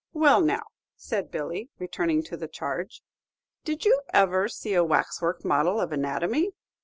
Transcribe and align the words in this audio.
"Well, 0.13 0.41
now," 0.41 0.63
said 0.95 1.29
Billy, 1.29 1.69
returning 1.77 2.23
to 2.23 2.35
the 2.35 2.47
charge, 2.47 3.03
"did 3.63 3.85
you 3.85 4.01
ever 4.15 4.47
see 4.49 4.73
a 4.73 4.83
waxwork 4.83 5.45
model 5.45 5.79
of 5.79 5.91
anatomy? 5.91 6.53